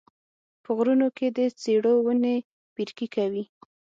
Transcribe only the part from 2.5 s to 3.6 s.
پیرګي کوي